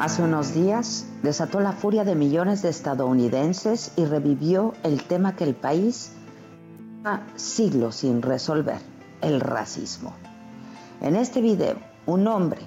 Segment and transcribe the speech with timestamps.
[0.00, 5.42] Hace unos días desató la furia de millones de estadounidenses y revivió el tema que
[5.42, 6.12] el país
[6.98, 8.78] lleva siglos sin resolver,
[9.22, 10.12] el racismo.
[11.00, 12.60] En este video, un hombre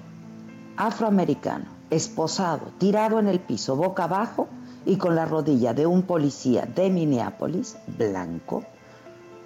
[0.76, 4.48] afroamericano, esposado, tirado en el piso, boca abajo
[4.84, 8.62] y con la rodilla de un policía de Minneapolis, blanco,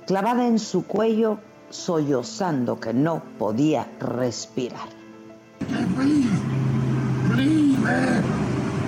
[0.08, 1.38] clavada en su cuello,
[1.70, 4.88] sollozando que no podía respirar.
[7.36, 8.22] Please, man,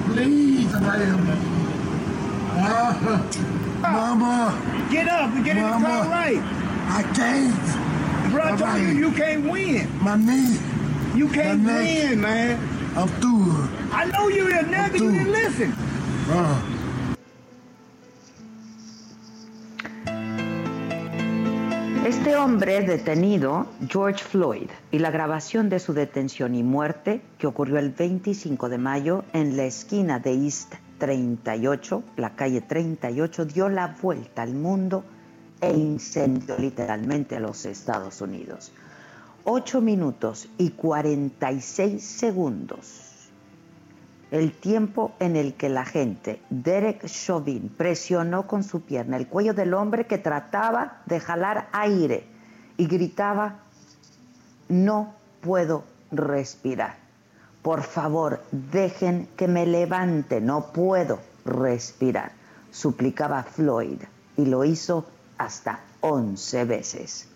[0.07, 1.39] please, man.
[2.51, 2.97] Ah,
[3.83, 5.87] mama, Get up and get in the Mama.
[5.87, 6.43] car right.
[6.89, 8.33] I can't.
[8.33, 8.79] Bro, I told Mama.
[8.81, 9.87] you you can't win.
[10.03, 10.57] My knee,
[11.15, 12.59] You can't win, man.
[12.97, 13.69] I'm through.
[13.93, 15.75] I know you didn't never you didn't listen.
[16.31, 16.57] Ah,
[22.09, 27.79] Este hombre detenido, George Floyd, y la grabación de su detención y muerte, que ocurrió
[27.79, 33.95] el 25 de mayo en la esquina de East 38, la calle 38, dio la
[34.01, 35.05] vuelta al mundo
[35.61, 38.73] e incendió literalmente a los Estados Unidos.
[39.45, 43.18] 8 minutos y 46 segundos
[44.31, 49.55] el tiempo en el que la gente, Derek Chauvin, presionó con su pierna el cuello
[49.55, 52.25] del hombre que trataba de jalar aire
[52.77, 53.61] y gritaba,
[54.69, 56.97] no puedo respirar.
[57.63, 62.33] Por favor, dejen que me levante, no puedo respirar,
[62.71, 64.01] suplicaba Floyd
[64.37, 65.07] y lo hizo
[65.39, 67.29] hasta 11 veces.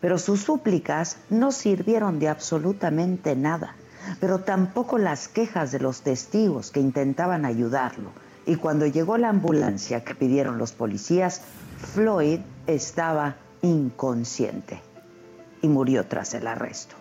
[0.00, 3.74] Pero sus súplicas no sirvieron de absolutamente nada,
[4.20, 8.10] pero tampoco las quejas de los testigos que intentaban ayudarlo.
[8.46, 11.42] Y cuando llegó la ambulancia que pidieron los policías,
[11.94, 14.80] Floyd estaba inconsciente
[15.62, 16.96] y murió tras el arresto.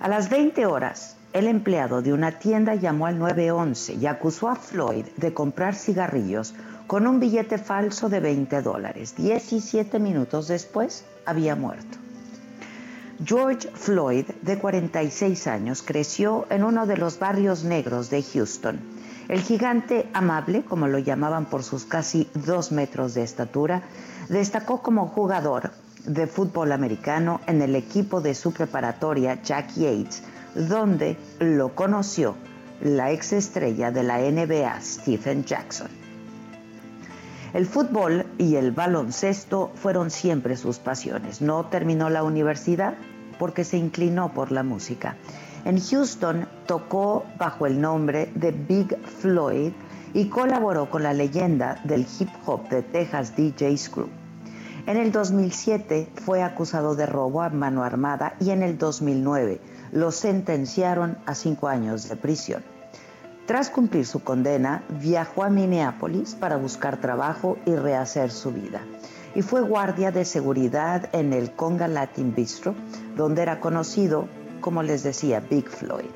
[0.00, 4.56] A las 20 horas, el empleado de una tienda llamó al 911 y acusó a
[4.56, 6.54] Floyd de comprar cigarrillos
[6.88, 9.14] con un billete falso de 20 dólares.
[9.16, 11.99] 17 minutos después, había muerto.
[13.22, 18.80] George Floyd, de 46 años, creció en uno de los barrios negros de Houston.
[19.28, 23.82] El gigante amable, como lo llamaban por sus casi dos metros de estatura,
[24.30, 25.72] destacó como jugador
[26.06, 30.22] de fútbol americano en el equipo de su preparatoria Jack Yates,
[30.54, 32.36] donde lo conoció
[32.80, 35.88] la exestrella de la NBA Stephen Jackson.
[37.52, 41.42] El fútbol y el baloncesto fueron siempre sus pasiones.
[41.42, 42.94] No terminó la universidad
[43.40, 45.16] porque se inclinó por la música.
[45.64, 49.72] En Houston tocó bajo el nombre de Big Floyd
[50.14, 54.08] y colaboró con la leyenda del hip hop de Texas DJ Screw.
[54.86, 59.60] En el 2007 fue acusado de robo a mano armada y en el 2009
[59.90, 62.62] lo sentenciaron a cinco años de prisión.
[63.50, 68.80] Tras cumplir su condena, viajó a Minneapolis para buscar trabajo y rehacer su vida.
[69.34, 72.76] Y fue guardia de seguridad en el Conga Latin Bistro,
[73.16, 74.28] donde era conocido,
[74.60, 76.10] como les decía, Big Floyd.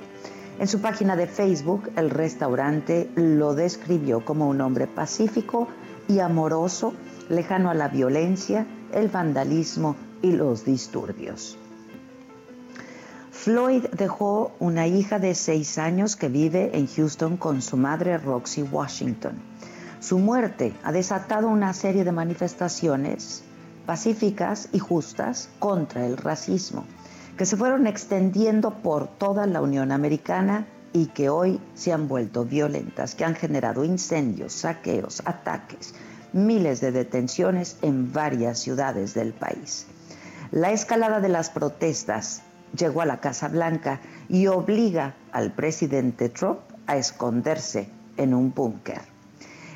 [0.61, 5.67] En su página de Facebook, el restaurante lo describió como un hombre pacífico
[6.07, 6.95] y amoroso,
[7.29, 11.59] lejano a la violencia, el vandalismo y los disturbios.
[13.45, 18.63] Floyd dejó una hija de seis años que vive en Houston con su madre Roxy
[18.63, 19.35] Washington.
[20.01, 23.43] Su muerte ha desatado una serie de manifestaciones
[23.85, 26.87] pacíficas y justas contra el racismo,
[27.37, 32.47] que se fueron extendiendo por toda la Unión Americana y que hoy se han vuelto
[32.47, 35.95] violentas, que han generado incendios, saqueos, ataques,
[36.33, 39.85] miles de detenciones en varias ciudades del país.
[40.51, 42.41] La escalada de las protestas
[42.77, 49.01] llegó a la Casa Blanca y obliga al presidente Trump a esconderse en un búnker.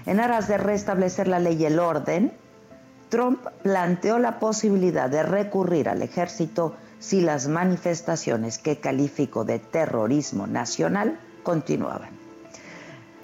[0.06, 2.32] En aras de restablecer la ley y el orden,
[3.08, 10.46] Trump planteó la posibilidad de recurrir al ejército si las manifestaciones que calificó de terrorismo
[10.46, 12.17] nacional continuaban.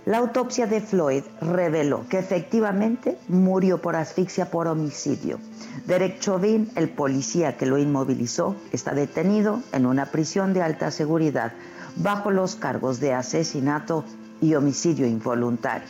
[0.06, 5.38] La autopsia de Floyd reveló que efectivamente murió por asfixia por homicidio.
[5.86, 11.52] Derek Chauvin, el policía que lo inmovilizó, está detenido en una prisión de alta seguridad
[11.96, 14.04] bajo los cargos de asesinato
[14.42, 15.88] y homicidio involuntario.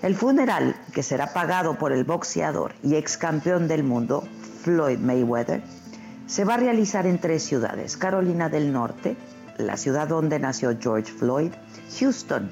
[0.00, 4.22] El funeral, que será pagado por el boxeador y ex campeón del mundo,
[4.62, 5.62] Floyd Mayweather,
[6.28, 9.16] se va a realizar en tres ciudades, Carolina del Norte,
[9.56, 11.50] la ciudad donde nació George Floyd,
[11.98, 12.48] Houston,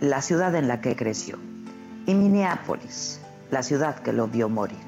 [0.00, 1.38] la ciudad en la que creció,
[2.06, 3.20] y Minneapolis,
[3.50, 4.78] la ciudad que lo vio morir.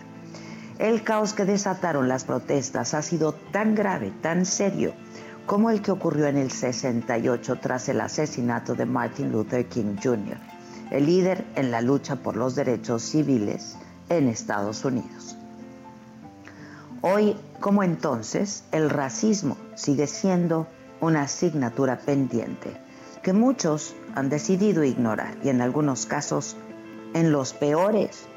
[0.78, 4.92] El caos que desataron las protestas ha sido tan grave, tan serio,
[5.46, 10.36] como el que ocurrió en el 68 tras el asesinato de Martin Luther King Jr.,
[10.90, 13.76] el líder en la lucha por los derechos civiles
[14.08, 15.36] en Estados Unidos.
[17.00, 20.66] Hoy, como entonces, el racismo sigue siendo
[21.00, 22.85] una asignatura pendiente
[23.26, 26.56] que muchos han decidido ignorar y en algunos casos,
[27.12, 28.28] en los peores,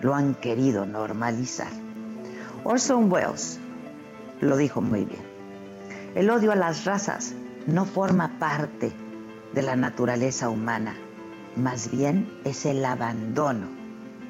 [0.00, 1.72] lo han querido normalizar.
[2.62, 3.58] Orson Welles
[4.40, 5.24] lo dijo muy bien.
[6.14, 7.34] El odio a las razas
[7.66, 8.92] no forma parte
[9.52, 10.94] de la naturaleza humana,
[11.56, 13.66] más bien es el abandono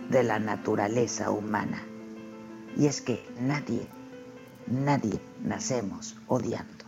[0.08, 1.82] de la naturaleza humana.
[2.74, 3.86] Y es que nadie,
[4.66, 6.87] nadie nacemos odiando.